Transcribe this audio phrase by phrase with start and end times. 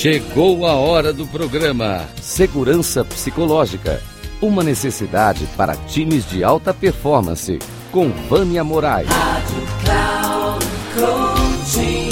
[0.00, 4.00] Chegou a hora do programa Segurança Psicológica.
[4.40, 7.58] Uma necessidade para times de alta performance.
[7.90, 9.08] Com Vânia Moraes.
[9.08, 12.10] Rádio Cloud Coaching.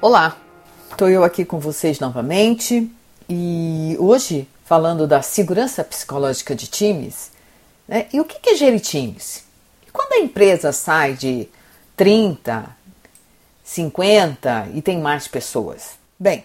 [0.00, 0.36] Olá,
[0.90, 2.90] estou eu aqui com vocês novamente
[3.28, 7.30] e hoje falando da segurança psicológica de times.
[7.86, 8.08] Né?
[8.12, 9.44] E o que é gerir times?
[9.92, 11.48] Quando a empresa sai de
[11.96, 12.79] 30,
[13.70, 15.92] 50 e tem mais pessoas?
[16.18, 16.44] Bem,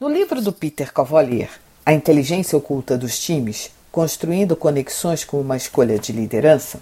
[0.00, 1.50] no livro do Peter Cavalier,
[1.84, 6.80] A Inteligência Oculta dos Times, Construindo Conexões com uma Escolha de Liderança,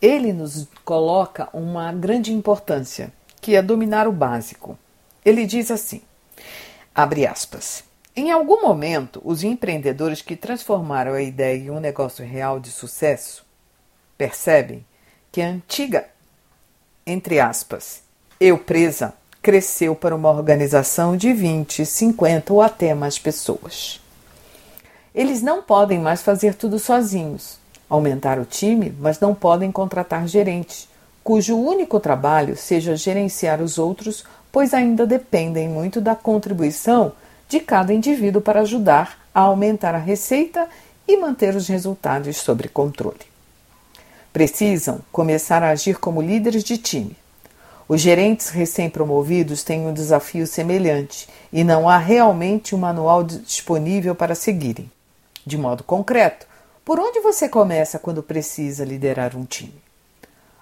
[0.00, 4.78] ele nos coloca uma grande importância, que é dominar o básico.
[5.24, 6.00] Ele diz assim:
[6.94, 7.82] abre aspas.
[8.14, 13.44] Em algum momento, os empreendedores que transformaram a ideia em um negócio real de sucesso
[14.16, 14.86] percebem
[15.32, 16.08] que a antiga,
[17.04, 18.08] entre aspas,
[18.42, 24.00] eu Presa cresceu para uma organização de 20, 50 ou até mais pessoas.
[25.14, 30.88] Eles não podem mais fazer tudo sozinhos, aumentar o time, mas não podem contratar gerentes,
[31.22, 37.12] cujo único trabalho seja gerenciar os outros, pois ainda dependem muito da contribuição
[37.46, 40.66] de cada indivíduo para ajudar a aumentar a receita
[41.06, 43.20] e manter os resultados sob controle.
[44.32, 47.14] Precisam começar a agir como líderes de time,
[47.90, 54.36] os gerentes recém-promovidos têm um desafio semelhante e não há realmente um manual disponível para
[54.36, 54.88] seguirem.
[55.44, 56.46] De modo concreto,
[56.84, 59.74] por onde você começa quando precisa liderar um time?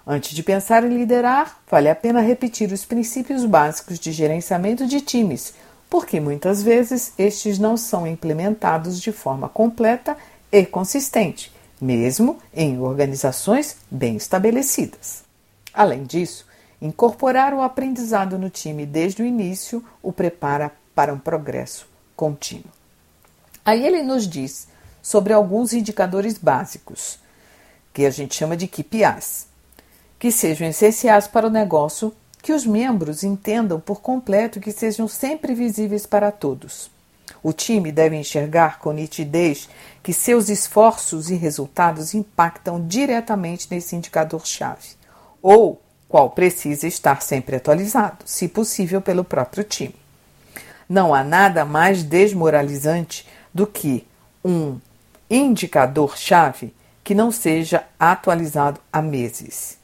[0.07, 4.99] Antes de pensar em liderar, vale a pena repetir os princípios básicos de gerenciamento de
[4.99, 5.53] times,
[5.87, 10.17] porque muitas vezes estes não são implementados de forma completa
[10.51, 15.23] e consistente, mesmo em organizações bem estabelecidas.
[15.71, 16.48] Além disso,
[16.81, 22.71] Incorporar o aprendizado no time desde o início o prepara para um progresso contínuo.
[23.65, 24.67] Aí ele nos diz
[25.01, 27.19] sobre alguns indicadores básicos,
[27.93, 29.47] que a gente chama de KPIs,
[30.17, 35.07] que sejam essenciais para o negócio, que os membros entendam por completo e que sejam
[35.07, 36.89] sempre visíveis para todos.
[37.43, 39.69] O time deve enxergar com nitidez
[40.01, 44.89] que seus esforços e resultados impactam diretamente nesse indicador-chave,
[45.41, 49.95] ou qual precisa estar sempre atualizado, se possível pelo próprio time.
[50.89, 54.05] Não há nada mais desmoralizante do que
[54.43, 54.79] um
[55.29, 59.77] indicador-chave que não seja atualizado há meses.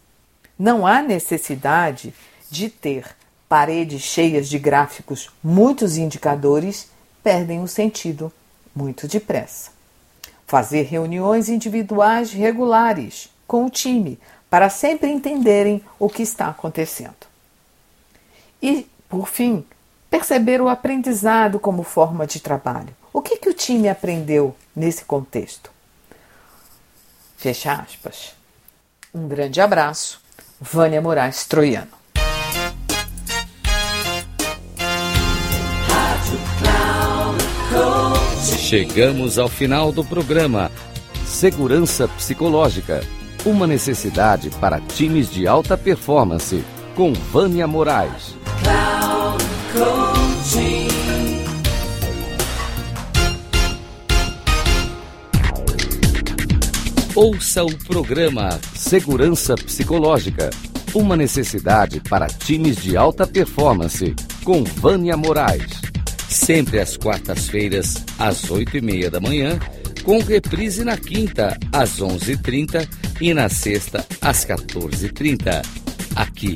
[0.57, 2.11] Não há necessidade
[2.49, 3.15] de ter
[3.47, 6.89] paredes cheias de gráficos, muitos indicadores
[7.23, 8.33] perdem o sentido
[8.75, 9.71] muito depressa.
[10.47, 14.19] Fazer reuniões individuais regulares com o time
[14.55, 17.27] para sempre entenderem o que está acontecendo.
[18.61, 19.65] E, por fim,
[20.09, 22.95] perceber o aprendizado como forma de trabalho.
[23.11, 25.69] O que, que o time aprendeu nesse contexto?
[27.35, 28.33] Fecha aspas.
[29.13, 30.21] Um grande abraço,
[30.61, 31.91] Vânia Moraes Troiano.
[38.57, 40.71] Chegamos ao final do programa
[41.25, 43.01] Segurança Psicológica
[43.45, 46.63] uma necessidade para times de alta performance,
[46.95, 48.35] com Vânia Moraes.
[57.13, 60.49] Ouça o programa Segurança Psicológica.
[60.93, 65.69] Uma necessidade para times de alta performance, com Vânia Moraes.
[66.27, 69.59] Sempre às quartas-feiras, às oito e meia da manhã,
[70.03, 72.87] com reprise na quinta, às onze e trinta
[73.19, 75.65] e na sexta às 14h30,
[76.15, 76.55] aqui